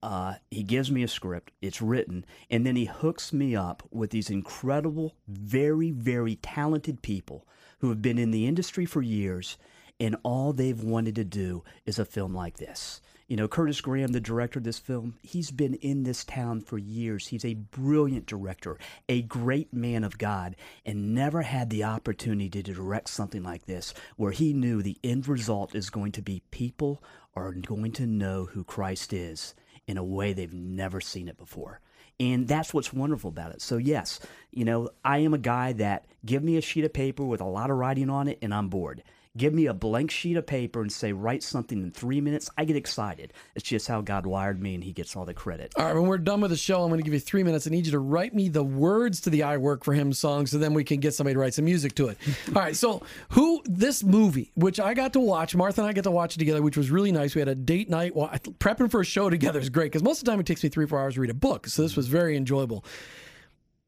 [0.00, 1.52] Uh, he gives me a script.
[1.60, 7.46] It's written, and then he hooks me up with these incredible, very, very talented people
[7.82, 9.58] who have been in the industry for years,
[9.98, 13.00] and all they've wanted to do is a film like this.
[13.26, 16.78] You know, Curtis Graham, the director of this film, he's been in this town for
[16.78, 17.26] years.
[17.26, 20.54] He's a brilliant director, a great man of God,
[20.86, 25.26] and never had the opportunity to direct something like this where he knew the end
[25.26, 27.02] result is going to be people
[27.34, 29.54] are going to know who Christ is
[29.88, 31.80] in a way they've never seen it before.
[32.20, 33.62] And that's what's wonderful about it.
[33.62, 34.20] So, yes,
[34.50, 37.46] you know, I am a guy that give me a sheet of paper with a
[37.46, 39.02] lot of writing on it and I'm bored.
[39.34, 42.50] Give me a blank sheet of paper and say, write something in three minutes.
[42.58, 43.32] I get excited.
[43.54, 45.72] It's just how God wired me and He gets all the credit.
[45.78, 47.66] All right, when we're done with the show, I'm going to give you three minutes.
[47.66, 50.46] I need you to write me the words to the "I Work for Him" song,
[50.46, 52.18] so then we can get somebody to write some music to it.
[52.48, 56.04] All right, so who this movie, which I got to watch, Martha and I got
[56.04, 57.34] to watch it together, which was really nice.
[57.34, 58.12] We had a date night.
[58.14, 60.68] Prepping for a show together is great because most of the time it takes me
[60.68, 61.68] three, four hours to read a book.
[61.68, 62.84] So this was very enjoyable.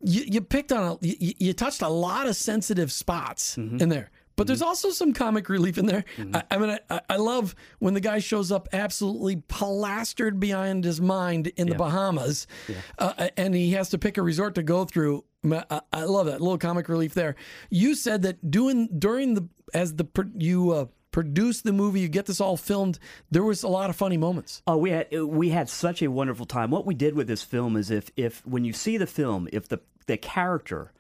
[0.01, 3.79] You, you picked on a, you, you touched a lot of sensitive spots mm-hmm.
[3.79, 4.11] in there.
[4.37, 6.05] But there's also some comic relief in there.
[6.33, 11.01] I, I mean, I, I love when the guy shows up absolutely plastered behind his
[11.01, 12.47] mind in the Bahamas,
[12.99, 15.25] uh, and he has to pick a resort to go through.
[15.45, 17.37] I, I love that little comic relief there.
[17.71, 22.27] You said that doing during the as the you uh, produce the movie, you get
[22.27, 22.99] this all filmed.
[23.31, 24.63] There was a lot of funny moments.
[24.67, 26.71] Oh, we had we had such a wonderful time.
[26.71, 29.69] What we did with this film is if if when you see the film, if
[29.69, 30.93] the the character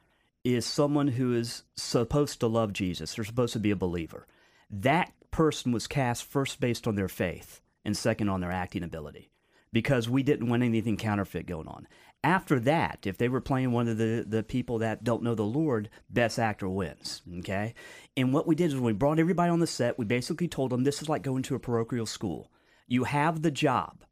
[0.44, 4.26] is someone who is supposed to love Jesus, they're supposed to be a believer.
[4.70, 9.30] That person was cast first based on their faith and second on their acting ability
[9.72, 11.88] because we didn't want anything counterfeit going on.
[12.22, 15.42] After that, if they were playing one of the, the people that don't know the
[15.42, 17.20] Lord, best actor wins.
[17.40, 17.74] Okay?
[18.16, 20.84] And what we did is we brought everybody on the set, we basically told them
[20.84, 22.50] this is like going to a parochial school.
[22.86, 24.04] You have the job.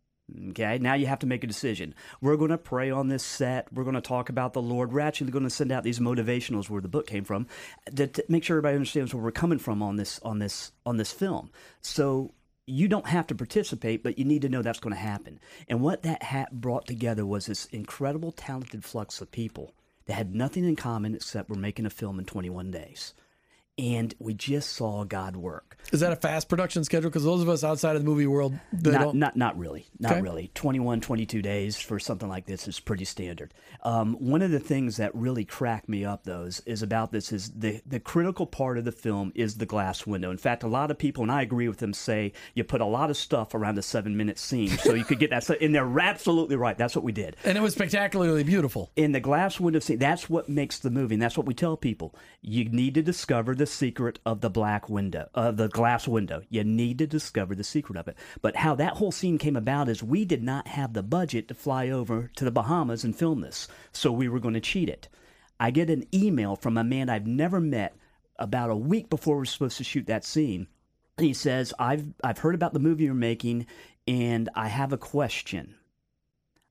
[0.50, 1.94] Okay, now you have to make a decision.
[2.20, 3.72] We're going to pray on this set.
[3.72, 4.92] We're going to talk about the Lord.
[4.92, 7.46] We're actually going to send out these motivationals where the book came from
[7.94, 10.96] to, to make sure everybody understands where we're coming from on this on this on
[10.96, 11.50] this film.
[11.80, 12.32] So
[12.66, 15.40] you don't have to participate, but you need to know that's going to happen.
[15.68, 19.74] And what that hat brought together was this incredible, talented flux of people
[20.06, 23.14] that had nothing in common except we're making a film in 21 days.
[23.78, 25.78] And we just saw God work.
[25.92, 27.08] Is that a fast production schedule?
[27.10, 29.16] Because those of us outside of the movie world, they not, don't.
[29.16, 30.20] not not really not Okay.
[30.20, 34.60] really 21 22 days for something like this is pretty standard um, one of the
[34.60, 38.46] things that really cracked me up though is, is about this is the, the critical
[38.46, 41.32] part of the film is the glass window in fact a lot of people and
[41.32, 44.38] i agree with them say you put a lot of stuff around a seven minute
[44.38, 47.56] scene so you could get that and they're absolutely right that's what we did and
[47.58, 48.90] it was spectacularly beautiful.
[48.96, 51.76] in the glass window scene, that's what makes the movie, and that's what we tell
[51.76, 52.14] people.
[52.40, 56.42] You need to discover the secret of the black window, of the glass window.
[56.48, 58.16] You need to discover the secret of it.
[58.40, 61.54] But how that whole scene came about is we did not have the budget to
[61.54, 65.08] fly over to the Bahamas and film this, so we were going to cheat it.
[65.60, 67.94] I get an email from a man I've never met
[68.36, 70.66] about a week before we're supposed to shoot that scene.
[71.18, 73.66] He says, "I've I've heard about the movie you're making,
[74.08, 75.76] and I have a question."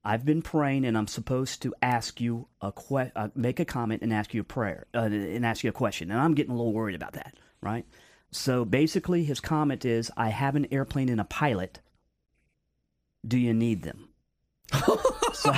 [0.03, 4.01] I've been praying, and I'm supposed to ask you a que- uh, make a comment
[4.01, 6.09] and ask you a prayer, uh, and ask you a question.
[6.09, 7.85] And I'm getting a little worried about that, right?
[8.31, 11.81] So basically, his comment is, "I have an airplane and a pilot.
[13.27, 14.10] Do you need them?"
[15.33, 15.53] So,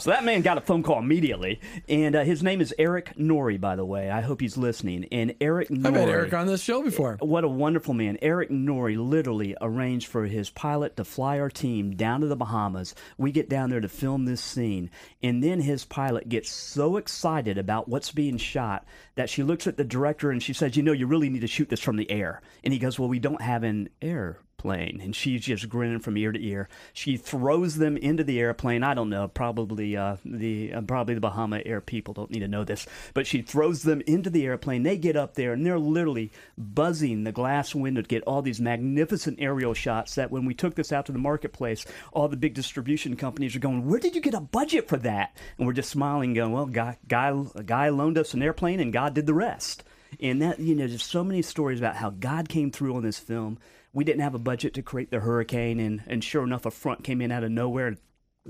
[0.00, 3.60] so that man got a phone call immediately, and uh, his name is Eric Nori,
[3.60, 4.10] by the way.
[4.10, 5.06] I hope he's listening.
[5.12, 7.16] And Eric Nori, I've had Eric on this show before.
[7.20, 8.18] what a wonderful man.
[8.22, 12.94] Eric Nori literally arranged for his pilot to fly our team down to the Bahamas.
[13.16, 14.90] We get down there to film this scene.
[15.22, 19.76] And then his pilot gets so excited about what's being shot that she looks at
[19.76, 22.10] the director and she says, You know, you really need to shoot this from the
[22.10, 22.42] air.
[22.64, 26.16] And he goes, Well, we don't have an air plane and she's just grinning from
[26.16, 26.68] ear to ear.
[26.92, 28.82] She throws them into the airplane.
[28.82, 32.48] I don't know probably uh, the uh, probably the bahama air people don't need to
[32.48, 34.82] know this but she throws them into the airplane.
[34.82, 38.60] They get up there and they're literally buzzing the glass window to get all these
[38.60, 42.54] magnificent aerial shots that when we took this out to the marketplace all the big
[42.54, 45.36] distribution companies are going where did you get a budget for that?
[45.56, 48.92] And we're just smiling going well guy guy a guy loaned us an airplane and
[48.92, 49.84] god did the rest.
[50.20, 53.18] And that you know there's so many stories about how god came through on this
[53.18, 53.58] film
[53.92, 57.04] we didn't have a budget to create the hurricane and, and sure enough a front
[57.04, 57.96] came in out of nowhere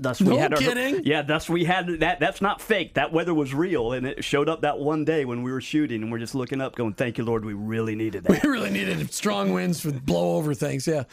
[0.01, 1.03] Thus No we had our, kidding?
[1.03, 2.19] Yeah, thus we had that.
[2.19, 2.93] That's not fake.
[2.93, 6.01] That weather was real, and it showed up that one day when we were shooting,
[6.01, 8.69] and we're just looking up, going, "Thank you, Lord, we really needed that." We really
[8.69, 10.87] needed strong winds to blow over things.
[10.87, 11.03] Yeah.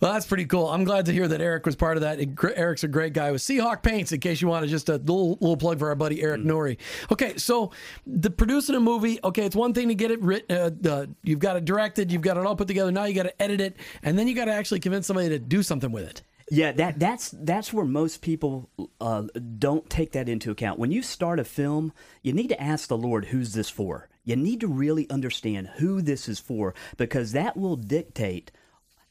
[0.00, 0.68] Well, that's pretty cool.
[0.68, 2.20] I'm glad to hear that Eric was part of that.
[2.56, 5.32] Eric's a great guy with Seahawk Paints, in case you want to just a little,
[5.40, 6.78] little plug for our buddy Eric Nori.
[7.10, 7.72] Okay, so
[8.06, 11.40] the producing a movie, okay, it's one thing to get it written, uh, uh, you've
[11.40, 12.92] got it directed, you've got it all put together.
[12.92, 15.38] Now you got to edit it, and then you got to actually convince somebody to
[15.38, 16.22] do something with it.
[16.52, 19.22] Yeah, that that's that's where most people uh,
[19.58, 20.80] don't take that into account.
[20.80, 24.34] When you start a film, you need to ask the Lord, "Who's this for?" You
[24.34, 28.50] need to really understand who this is for, because that will dictate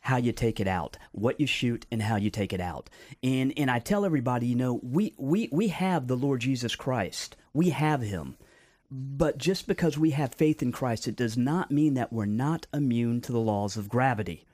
[0.02, 2.90] how you take it out, what you shoot, and how you take it out.
[3.24, 7.38] And and I tell everybody, you know, we we we have the Lord Jesus Christ.
[7.54, 8.36] We have Him.
[8.92, 12.66] But just because we have faith in Christ, it does not mean that we're not
[12.74, 14.46] immune to the laws of gravity.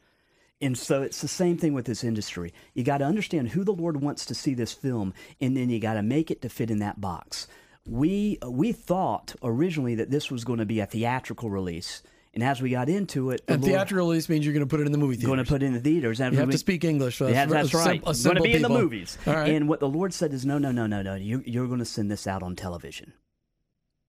[0.62, 2.54] And so it's the same thing with this industry.
[2.74, 5.80] You got to understand who the Lord wants to see this film, and then you
[5.80, 7.48] got to make it to fit in that box.
[7.86, 12.02] We we thought originally that this was going to be a theatrical release,
[12.34, 14.86] and as we got into it, And theatrical release means you're going to put it
[14.88, 15.28] in the movie theater.
[15.28, 16.20] going to put it in the theaters.
[16.20, 17.20] You have we- to speak English.
[17.22, 18.02] yeah, for- that's a right.
[18.04, 19.18] going to be in the movies.
[19.26, 19.50] Right.
[19.54, 21.16] And what the Lord said is, no, no, no, no, no.
[21.16, 23.14] You, you're going to send this out on television.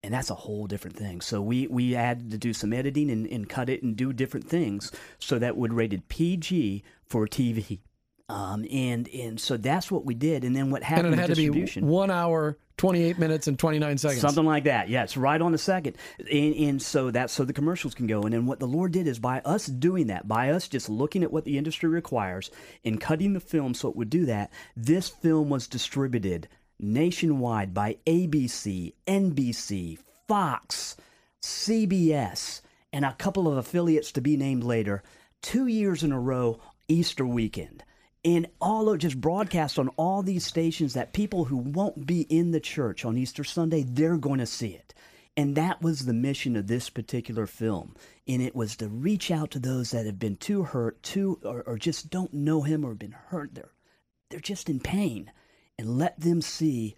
[0.04, 1.20] And that's a whole different thing.
[1.20, 4.48] So we, we had to do some editing and, and cut it and do different
[4.48, 7.80] things so that would rated PG for TV.
[8.32, 10.42] Um, and and so that's what we did.
[10.42, 13.98] And then what happened and it had to be one hour, 28 minutes, and 29
[13.98, 14.20] seconds.
[14.20, 14.88] Something like that.
[14.88, 15.96] It's right on the second.
[16.18, 18.22] And, and so that's so the commercials can go.
[18.22, 21.22] And then what the Lord did is by us doing that, by us just looking
[21.22, 22.50] at what the industry requires
[22.84, 26.48] and cutting the film so it would do that, this film was distributed
[26.82, 30.96] nationwide by ABC, NBC, Fox,
[31.40, 32.60] CBS,
[32.92, 35.02] and a couple of affiliates to be named later,
[35.40, 37.84] two years in a row, Easter weekend.
[38.24, 42.52] And all of just broadcast on all these stations that people who won't be in
[42.52, 44.94] the church on Easter Sunday, they're going to see it.
[45.36, 47.96] And that was the mission of this particular film.
[48.28, 51.62] And it was to reach out to those that have been too hurt, too, or,
[51.62, 53.54] or just don't know him or been hurt.
[53.54, 53.72] They're,
[54.30, 55.32] they're just in pain.
[55.78, 56.96] And let them see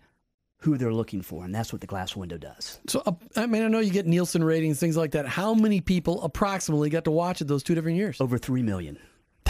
[0.59, 1.45] who they're looking for.
[1.45, 2.81] And that's what the glass window does.
[2.89, 5.27] So, uh, I mean, I know you get Nielsen ratings, things like that.
[5.27, 8.21] How many people approximately got to watch it those two different years?
[8.21, 8.99] Over 3 million.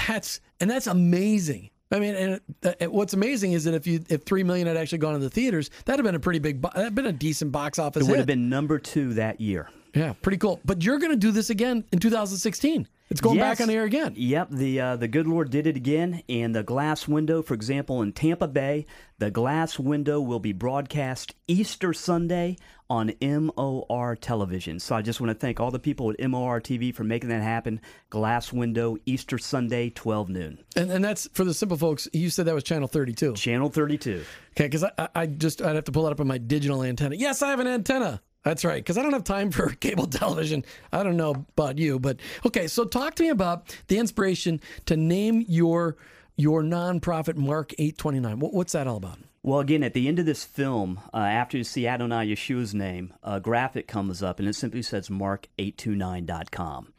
[0.07, 1.71] That's and that's amazing.
[1.91, 2.41] I mean, and
[2.81, 5.31] it- what's amazing is that if you if three million had actually gone to the
[5.31, 8.03] theaters, that'd have been a pretty big, bo- that'd been a decent box office.
[8.03, 8.19] It would hit.
[8.19, 9.71] have been number two that year.
[9.95, 10.61] yeah, pretty cool.
[10.65, 12.89] But you're going to do this again in 2016.
[13.11, 14.14] It's going back on the air again.
[14.17, 18.01] Yep, the uh, the good Lord did it again, and the glass window, for example,
[18.03, 18.87] in Tampa Bay,
[19.19, 22.57] the glass window will be broadcast Easter Sunday
[22.88, 24.81] on MOR television.
[24.81, 27.43] So I just want to thank all the people at MOR TV for making that
[27.43, 27.81] happen.
[28.11, 32.09] Glass window Easter Sunday, 12 noon, And and that's for the simple folks.
[32.12, 33.35] You said that was channel 32.
[33.35, 34.25] channel 32.
[34.53, 36.83] Okay, because I, I- I just I'd have to pull it up on my digital
[36.83, 37.17] antenna.
[37.17, 38.23] Yes, I have an antenna.
[38.44, 40.64] That's right, because I don't have time for cable television.
[40.92, 42.66] I don't know about you, but okay.
[42.68, 45.96] So talk to me about the inspiration to name your
[46.37, 48.38] your nonprofit Mark Eight Twenty Nine.
[48.38, 49.18] What, what's that all about?
[49.42, 53.12] Well, again, at the end of this film, uh, after you see Adonai Yeshua's name,
[53.22, 56.94] a graphic comes up and it simply says mark829.com.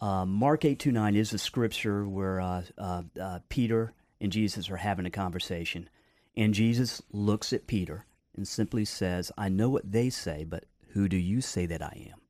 [0.00, 5.04] Uh, Mark 829 is a scripture where uh, uh, uh, Peter and Jesus are having
[5.04, 5.90] a conversation.
[6.36, 11.08] And Jesus looks at Peter and simply says, I know what they say, but who
[11.08, 12.20] do you say that I am?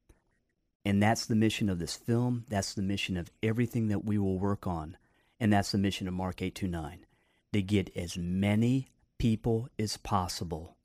[0.84, 2.44] And that's the mission of this film.
[2.48, 4.96] That's the mission of everything that we will work on.
[5.38, 7.04] And that's the mission of Mark 829
[7.52, 10.76] to get as many people as possible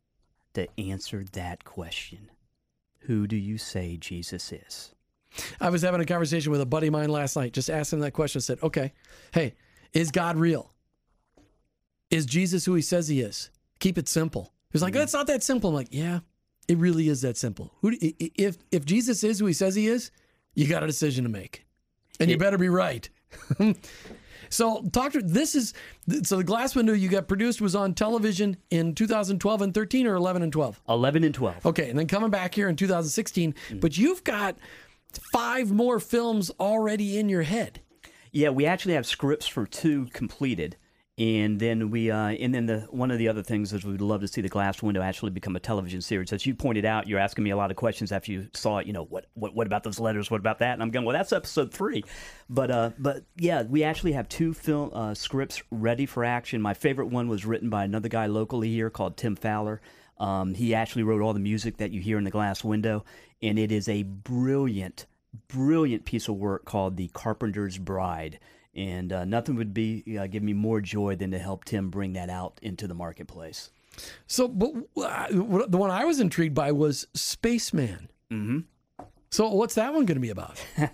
[0.53, 2.29] to answer that question
[3.01, 4.93] Who do you say Jesus is?
[5.59, 7.53] I was having a conversation with a buddy of mine last night.
[7.53, 8.41] Just asked him that question.
[8.41, 8.93] Said, "Okay,
[9.33, 9.55] hey,
[9.93, 10.71] is God real?
[12.09, 13.49] Is Jesus who He says He is?
[13.79, 15.03] Keep it simple." He was like, mm-hmm.
[15.03, 16.21] "It's not that simple." I'm like, "Yeah,
[16.67, 17.73] it really is that simple.
[17.81, 20.11] Who, do- i- i- if if Jesus is who He says He is,
[20.53, 21.65] you got a decision to make,
[22.19, 23.09] and you better be right."
[24.49, 25.73] So, to this is
[26.23, 30.13] so the glass window you got produced was on television in 2012 and 13 or
[30.13, 30.81] 11 and 12.
[30.87, 31.65] 11 and 12.
[31.65, 33.81] Okay, and then coming back here in 2016, Mm.
[33.81, 34.55] but you've got
[35.33, 37.81] five more films already in your head.
[38.31, 40.77] Yeah, we actually have scripts for two completed.
[41.17, 44.19] And then we, uh, and then the one of the other things is we'd love
[44.19, 46.33] to see the Glass Window actually become a television series.
[46.33, 48.87] As you pointed out, you're asking me a lot of questions after you saw it.
[48.87, 50.29] You know, what, what, what about those letters?
[50.29, 50.73] What about that?
[50.73, 52.03] And I'm going, well, that's episode three.
[52.49, 56.61] But, uh, but yeah, we actually have two film uh, scripts ready for action.
[56.61, 59.79] My favorite one was written by another guy locally here called Tim Fowler.
[60.17, 63.05] Um, he actually wrote all the music that you hear in the Glass Window,
[63.41, 65.05] and it is a brilliant,
[65.47, 68.39] brilliant piece of work called The Carpenter's Bride
[68.75, 72.13] And uh, nothing would be uh, give me more joy than to help Tim bring
[72.13, 73.71] that out into the marketplace.
[74.27, 78.09] So, but uh, the one I was intrigued by was Spaceman.
[78.31, 78.59] Mm-hmm.
[79.29, 80.63] So, what's that one going to be about?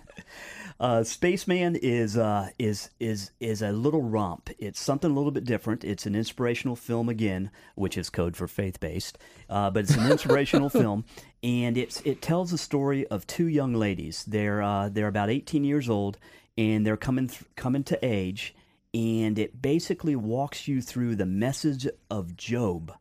[0.82, 4.50] Uh, Spaceman is uh, is is is a little romp.
[4.58, 5.84] It's something a little bit different.
[5.84, 9.16] It's an inspirational film again, which is code for faith based.
[9.48, 11.04] Uh, but it's an inspirational film,
[11.40, 14.24] and it's it tells the story of two young ladies.
[14.24, 16.18] They're uh, they're about 18 years old,
[16.56, 18.54] and they're coming th- coming to age,
[18.94, 22.92] and it basically walks you through the message of Job,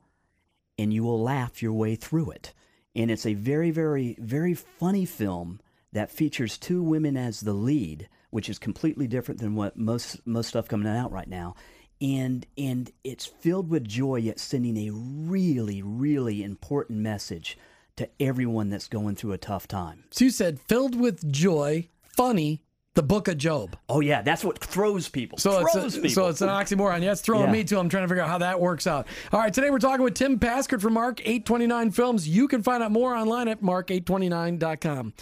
[0.78, 2.54] and you will laugh your way through it.
[2.96, 5.60] And it's a very very very funny film
[5.94, 10.50] that features two women as the lead, which is completely different than what most most
[10.50, 11.56] stuff coming out right now.
[12.02, 17.58] And and it's filled with joy, yet sending a really really important message
[17.98, 20.06] to everyone that's going through a tough time.
[20.12, 23.78] So you said filled with joy, funny, the book of Job.
[23.88, 25.38] Oh yeah, that's what throws people.
[25.38, 26.10] So throws it's a, people.
[26.24, 27.02] so it's an oxymoron.
[27.04, 27.52] Yeah, it's throwing Yeah.
[27.52, 27.80] me too.
[27.80, 29.08] I'm trying to figure out how that works out.
[29.32, 32.28] All right, today we're talking with Tim Paskert from Mark 829 Films.
[32.28, 35.14] You can find out more online at mark829.com.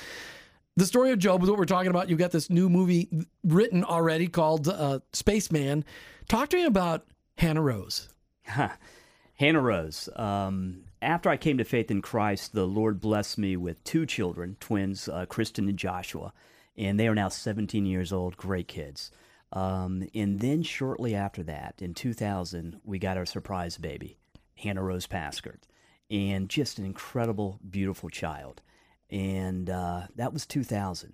[0.77, 2.09] The story of Job is what we're talking about.
[2.09, 3.09] You've got this new movie
[3.43, 5.83] written already called uh, Spaceman.
[6.29, 7.05] Talk to me about
[7.37, 8.07] Hannah Rose.
[8.47, 8.69] Huh.
[9.35, 10.09] Hannah Rose.
[10.15, 14.57] Um, after I came to faith in Christ, the Lord blessed me with two children,
[14.59, 16.33] twins, uh, Kristen and Joshua,
[16.79, 19.11] and they are now 17 years old, great kids.
[19.51, 24.17] Um, and then shortly after that, in 2000, we got our surprise baby,
[24.55, 25.63] Hannah Rose Paskert,
[26.09, 28.61] and just an incredible, beautiful child.
[29.09, 31.13] And uh, that was 2000.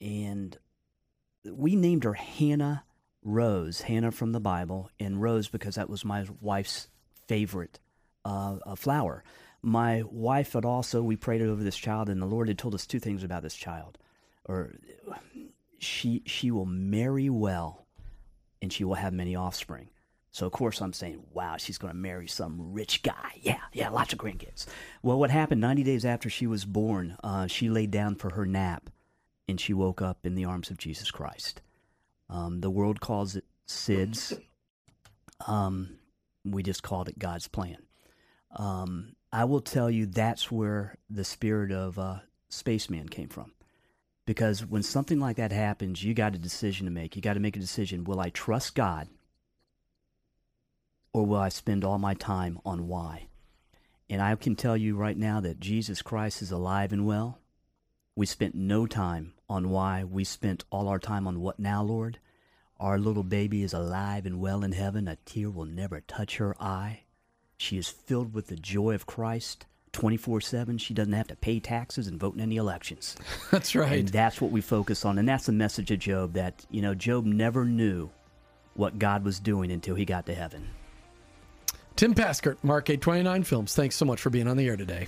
[0.00, 0.58] And
[1.44, 2.84] we named her Hannah
[3.22, 6.88] Rose, Hannah from the Bible, and Rose because that was my wife's
[7.28, 7.78] favorite
[8.24, 9.22] uh, flower.
[9.62, 12.86] My wife had also, we prayed over this child, and the Lord had told us
[12.86, 13.98] two things about this child.
[14.46, 14.74] Or
[15.78, 17.86] she she will marry well,
[18.60, 19.88] and she will have many offspring.
[20.32, 23.32] So of course I'm saying, wow, she's going to marry some rich guy.
[23.40, 24.66] Yeah, yeah, lots of grandkids.
[25.02, 27.16] Well, what happened 90 days after she was born?
[27.24, 28.90] Uh, she laid down for her nap,
[29.48, 31.62] and she woke up in the arms of Jesus Christ.
[32.28, 34.38] Um, the world calls it SIDS.
[35.46, 35.98] Um,
[36.44, 37.78] we just called it God's plan.
[38.56, 43.52] Um, I will tell you that's where the spirit of uh, Spaceman came from.
[44.30, 47.16] Because when something like that happens, you got a decision to make.
[47.16, 48.04] You got to make a decision.
[48.04, 49.08] Will I trust God
[51.12, 53.26] or will I spend all my time on why?
[54.08, 57.40] And I can tell you right now that Jesus Christ is alive and well.
[58.14, 60.04] We spent no time on why.
[60.04, 62.20] We spent all our time on what now, Lord?
[62.78, 65.08] Our little baby is alive and well in heaven.
[65.08, 67.00] A tear will never touch her eye.
[67.56, 70.78] She is filled with the joy of Christ 24 7.
[70.78, 73.16] She doesn't have to pay taxes and vote in any elections.
[73.50, 74.00] That's right.
[74.00, 75.18] And that's what we focus on.
[75.18, 78.10] And that's the message of Job that, you know, Job never knew
[78.74, 80.68] what God was doing until he got to heaven.
[82.00, 83.74] Tim Paskert, Mark 829 Films.
[83.74, 85.06] Thanks so much for being on the air today.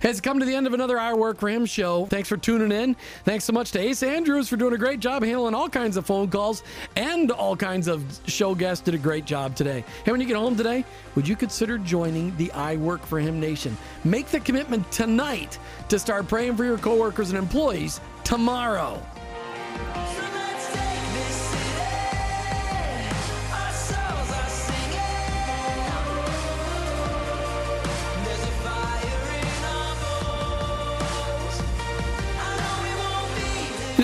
[0.00, 2.06] Has come to the end of another I Work for Him show.
[2.06, 2.96] Thanks for tuning in.
[3.26, 6.06] Thanks so much to Ace Andrews for doing a great job handling all kinds of
[6.06, 6.62] phone calls
[6.96, 8.82] and all kinds of show guests.
[8.82, 9.84] Did a great job today.
[10.06, 13.38] Hey, when you get home today, would you consider joining the I Work for Him
[13.38, 13.76] Nation?
[14.04, 15.58] Make the commitment tonight
[15.90, 18.98] to start praying for your coworkers and employees tomorrow.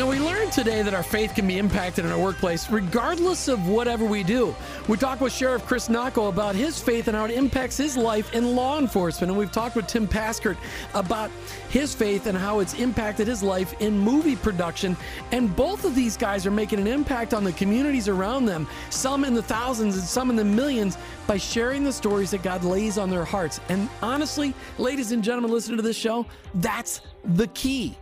[0.07, 3.67] Know, we learned today that our faith can be impacted in our workplace regardless of
[3.67, 4.55] whatever we do.
[4.87, 8.33] We talked with Sheriff Chris Nocco about his faith and how it impacts his life
[8.33, 9.33] in law enforcement.
[9.33, 10.59] And we've talked with Tim Paskert
[10.95, 11.33] about
[11.71, 14.97] his faith and how it's impacted his life in movie production.
[15.33, 19.25] And both of these guys are making an impact on the communities around them, some
[19.25, 20.97] in the thousands and some in the millions,
[21.27, 23.59] by sharing the stories that God lays on their hearts.
[23.69, 27.97] And honestly, ladies and gentlemen, listening to this show, that's the key.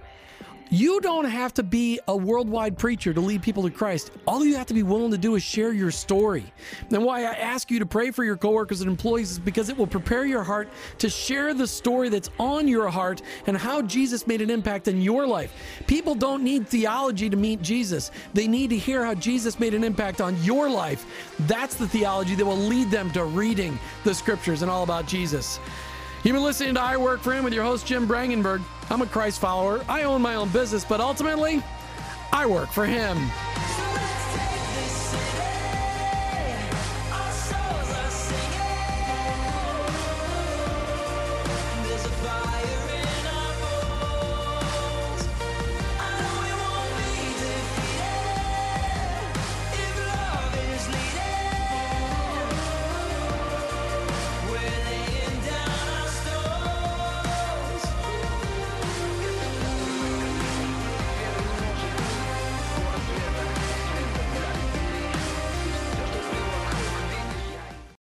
[0.75, 4.11] You don't have to be a worldwide preacher to lead people to Christ.
[4.27, 6.53] All you have to be willing to do is share your story.
[6.91, 9.79] And why I ask you to pray for your coworkers and employees is because it
[9.79, 10.69] will prepare your heart
[10.99, 15.01] to share the story that's on your heart and how Jesus made an impact in
[15.01, 15.53] your life.
[15.87, 18.11] People don't need theology to meet Jesus.
[18.33, 21.07] They need to hear how Jesus made an impact on your life.
[21.47, 25.61] That's the theology that will lead them to reading the scriptures and all about Jesus.
[26.25, 28.63] You've been listening to I Work for Him with your host, Jim Brangenberg.
[28.89, 29.85] I'm a Christ follower.
[29.91, 31.63] I own my own business, but ultimately,
[32.33, 33.31] I work for Him.